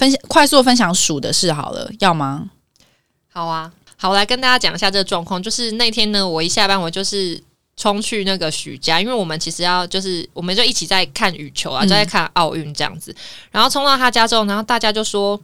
[0.00, 2.48] 分享快速分享鼠的事好了，要吗？
[3.30, 5.42] 好啊，好，我来跟大家讲一下这个状况。
[5.42, 7.38] 就是那天呢，我一下班我就是
[7.76, 13.14] 冲去那个许家，因为我们其实要就是我们就一起在看羽球啊，嗯就在看奥运这样子。
[13.50, 15.38] 然后冲到他家之后，然后大家就说。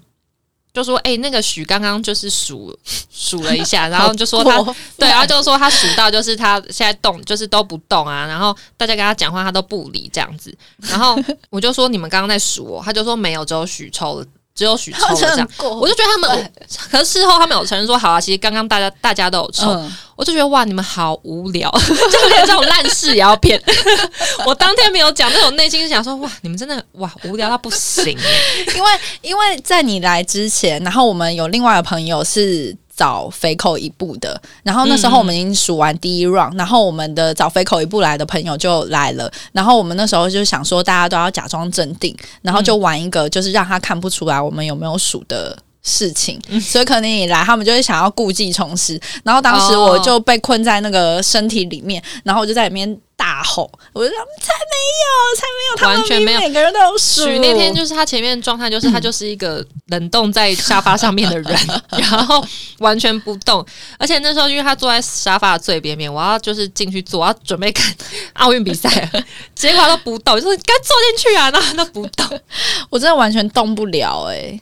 [0.72, 2.78] 就说哎、那个许刚刚就是数
[3.10, 4.62] 数了一下， 然后就说他
[4.98, 11.18] 对，然后就说他数到就是他现在动就是都不动啊，然后大家跟他讲话他都不理这样子，然后
[11.48, 16.52] 我就说你们刚刚在数哦，他就说没有，只有许抽了，只有许抽了这样，我就觉得他们，
[16.90, 23.62] 可是事后他们有承认说好啊，其实刚刚大家大家都有抽，嗯，我就觉得哇，你们好无聊， 就连这种烂事也要骗。
[24.46, 28.16] 我当天没有讲，但是我内心是想说哇，你们真的哇无聊到不行。
[28.74, 45.56] 因为因为在你来之前，然后我们有另外的朋友是找肥口一步的，然后那时候我们已经数完第一 round，、然后我们的找肥口一步来的朋友就来了，然后我们那时候就想说大家都要假装镇定，然后就玩一个就是让他看不出来我们有没有数的。
[45.88, 49.00] 事情，所以可能你来，他们就会想要故技重施。
[49.22, 54.76] 然后当时哦我就被困在那个身体里面，然后我就在里面大吼，我就说才没
[55.06, 57.24] 有，才没有，他完全没有每个人都有数。
[57.24, 61.58] 许那天就是他前面的状态，就是他就是一个冷冻在沙发上面的人，
[61.96, 62.44] 然后
[62.78, 63.64] 完全不动。
[63.96, 67.94] 而且那时候因为他坐在沙发的最边边，我要就是进去坐，我要准备看
[68.32, 68.90] 奥运比赛，
[69.54, 72.40] 结果他都不动，就是该坐进去啊，然后他都不动。
[72.90, 74.60] 我真的完全动不了哎、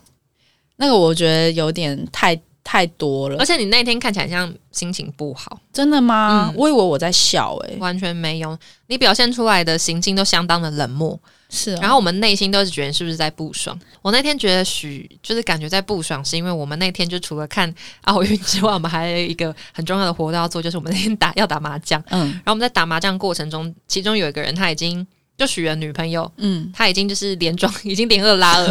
[0.84, 3.36] 那个我觉得有点太太多了。
[3.38, 6.50] 而，且你那天看起来像心情不好，真的吗？
[6.50, 6.54] 嗯。
[6.56, 8.56] 我以为我在笑哎、完全没有，
[8.88, 11.18] 你表现出来的行径都相当的冷漠。
[11.48, 13.78] 是、哦，然后我们内心都是觉得是不是在不爽。
[14.02, 22.02] 我那天觉得许就是感觉在不爽，是因为我们那天就除了看奥运之外，我们还有一个很重要的活动要做，就是我们那天打要打麻将。
[22.10, 22.28] 嗯。
[22.28, 28.68] 然后我们在打麻将过程中，其中有一个人他已经就许了女朋友，嗯，他已经就是连庄， 已经连二拉二，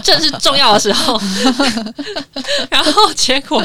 [0.04, 1.20] 正是重要的时候。
[2.70, 3.60] 然后结果，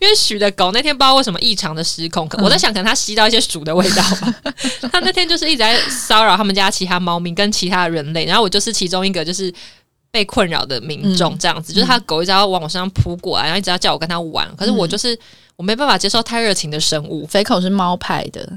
[0.00, 4.34] 因为许的狗那天不知道为什么异常的失控，我在想，可能它吸到一些鼠的味道吧。
[4.92, 9.52] 它那天就是一直在骚扰他们家其他猫咪跟其他的人类，然后我就是其中一个就是。
[10.14, 15.18] 被困扰的民众这样子，就是他狗一直要往我身上扑过来，然后一直要叫我跟他玩，可是我就是
[15.56, 18.48] 我没办法接受太热情的生物，肥口是猫派的，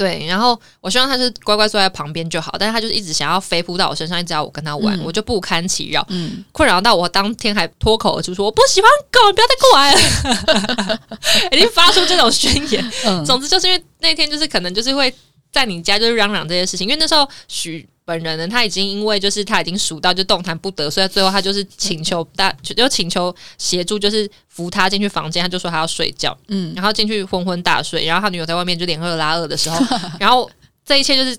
[0.00, 11.00] 对，然后我希望他是乖乖坐在旁边就好，但是他就是一直想要飞扑到我身上，一直要我跟他玩，嗯我就不堪其扰，嗯，困扰到我当天还脱口而出说我不喜欢狗，你不要再过来了，
[11.52, 12.92] 已经发出这种宣言。
[13.04, 15.14] 嗯总之就是因为那天就是可能就是会
[15.52, 26.72] 在你家就是嚷嚷这些事情，因为那时候许本人呢他已经因为就是他已经数到就动弹不得，所以最后他就是请求大就就请求协助，就是扶他进去房间，他就说他要睡觉，嗯。
[26.74, 29.78] 然后进去昏昏大睡，然后他女友在外面就脸二拉二的时候，
[30.18, 30.50] 然后
[30.84, 31.38] 这一切就是。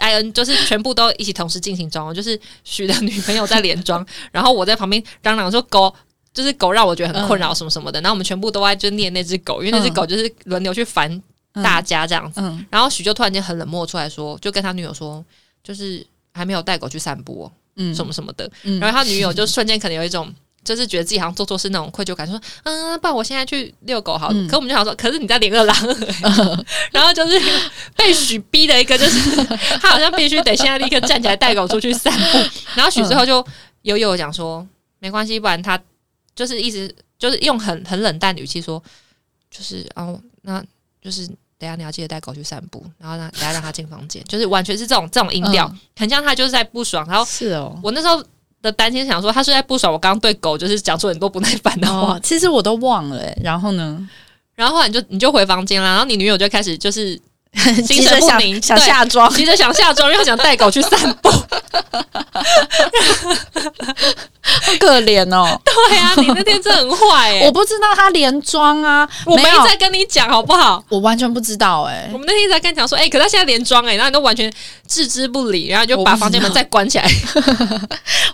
[0.00, 5.94] 艾恩就是全部都一起同时进行中哦，就是许的女朋友在连装，然后我在旁边嚷嚷说狗，
[6.32, 9.92] 就是狗让我觉得很困扰什么什么的，然后我们全部都在就念那只狗，因为那只嗯。
[9.92, 11.22] 狗就是轮流去烦
[11.62, 12.64] 大家这样子，嗯。
[12.70, 15.22] 然后许就突然间很冷漠出来说，就跟他女友说，
[15.62, 20.32] 就是还没有带狗去散步哦，嗯什么什么的，嗯然后他女友就瞬间可能有一种。
[20.62, 24.34] 就是觉得自己好像做错事那种愧疚感，说嗯，不然我现在去遛狗好了。
[24.34, 25.74] 嗯可我们就想说，可是你在连二郎，
[26.92, 27.40] 然后就是
[27.96, 29.42] 被许逼的一个，就是
[29.80, 32.38] 他好像必须得现在立刻站起来带狗出去散步。
[32.74, 33.44] 然后许之后就
[33.82, 34.64] 悠悠地讲说，
[34.98, 35.80] 没关系，不然他
[36.36, 38.80] 就是一直就是用很很冷淡的语气说，
[39.50, 40.62] 就是哦，那
[41.00, 41.26] 就是
[41.60, 47.06] 等下你要记得带狗去散步，然后让，等下让它进房间，就是完全是这种这种音调，嗯很像他就是在不爽。
[47.06, 47.78] 然后是哦。
[47.82, 48.24] 我那时候
[48.62, 54.08] 的担心想说，他是在不爽我刚刚对狗就是讲出很多不耐烦的话，哦，其实我都忘了、欸，然后呢，
[54.54, 57.14] 然后后来你就你就回房间了，然后你女友就开始就是
[57.52, 61.30] 急精神不宁，想对下妆，急着想下妆，又想带狗去散步。
[64.62, 65.58] 好可怜哦。
[65.64, 70.82] 对啊，你那天真的很坏哎、 我不知道他连装啊，我没在跟你讲好不好？
[70.88, 74.52] 我完全不知道哎、我们那天一直在跟你讲说，哎、可是他现在连装哎、然后你都完全
[74.86, 77.08] 置之不理，然后就把房间门再关起来，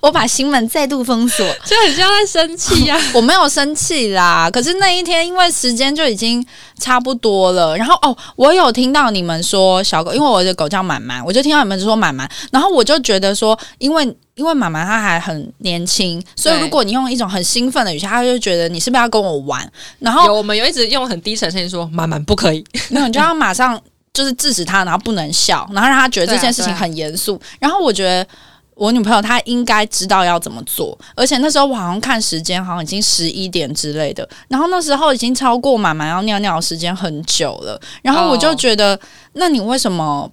[0.00, 1.46] 我 把心门再度封锁。
[1.64, 3.00] 就很像在生气啊。
[3.12, 6.44] 我没有生气啦，可是那一天因为时间就已经
[6.80, 19.68] 差不多了，然后哦，我有听到你们说小狗，因为我的狗叫满满，我就听到你们说满满，然后我就觉得说，因为因为妈妈她还很年轻，所以如果你用一种很兴奋的语气，她就觉得你是不是要跟我玩，
[19.98, 23.80] 然后有我们有一直用很低沉声音说，妈妈不可以， 没有，你就要马上
[24.12, 27.40] 就是制止他，然后不能笑，然后让他觉得这件事情很严肃。
[27.58, 28.26] 然后我觉得
[28.74, 34.28] 我女朋友她应该知道要怎么做，而且那时候我好像看时间，好像已经十一点之类的。
[34.48, 39.00] 然后那时候已经超过妈妈要尿尿的时间很久了，然后我就觉得，
[39.32, 40.30] 那你为什么？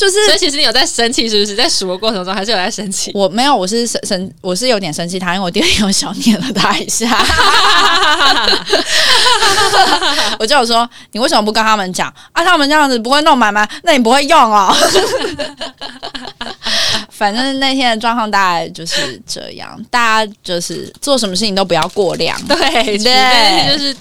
[0.00, 1.54] 就是所以其实你有在生气，是不是？
[1.54, 3.10] 在数的过程中还是有在生气？
[3.12, 7.06] 我没有，我是生生，我是有点生气他，因为我第二天有小念了他一下，
[10.40, 12.42] 我就有说你为什么不跟他们讲啊？
[12.42, 14.74] 他们这样子不会弄买卖，那你不会用哦。
[17.10, 22.34] 反正那天的状况大概就是这样，大家就是做什么事情都不要过量。
[22.46, 23.94] 对对对，就是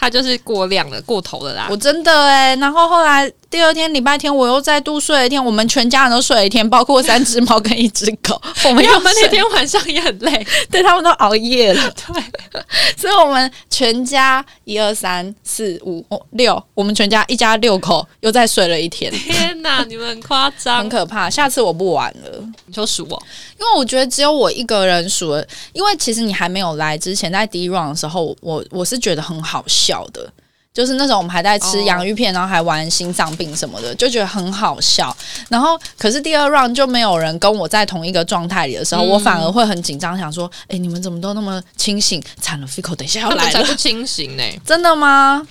[0.00, 1.66] 他就是过量了，过头了啦。
[1.70, 12.22] 我真的哎、然后后来第二天礼拜天我又再度睡了一天，我们全家人都睡了一天，包括三只猫跟一只狗，我们又因为我们那天晚上也很累， 对他们都熬夜了， 对，
[12.96, 20.88] 所以我们全家一二三四五哦六，我们全家一家六口又再睡了一天，天哪，你们很夸张很。
[20.88, 21.30] 可怕。
[21.30, 22.44] 下次我不玩了。
[22.66, 23.22] 你就数我，
[23.58, 30.30] 因为我觉得只有我一个人数了，因为其实你还没有来之前，在第一 round 的时候，我我是觉得很好笑的，
[30.80, 35.14] 就是那时候我们还在吃哦洋芋片，然后还玩心脏病什么的，就觉得很好笑。
[35.50, 42.22] 然后可是第二 round 就没有人跟我在同一个状态里的时候，嗯我反而会很紧张，想说：哎、你们怎么都那么清醒？
[42.40, 44.42] 惨了，Fico 等一下要来了，才不清醒呢。
[44.64, 45.46] 真的吗？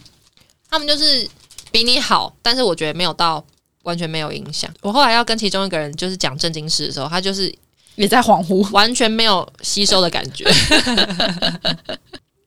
[0.68, 1.30] 他们就是
[1.72, 3.44] 比你好，但是我觉得没有到
[3.84, 4.68] 完全没有影响。
[4.82, 7.54] 我后来要跟其中一个人就是讲正经事的时候，他就是
[7.96, 8.68] 也在恍惚。
[8.72, 10.46] 完全没有吸收的感觉。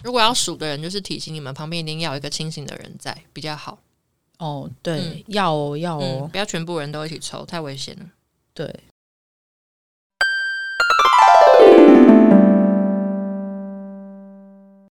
[0.02, 3.78] 如果要数的人，就是提醒你们旁边一定要有一个清醒的人在比较好。
[4.38, 8.06] 哦，对，嗯要哦，要嗯，哦，不要全部人都一起抽，太危险了。
[8.52, 8.66] 对，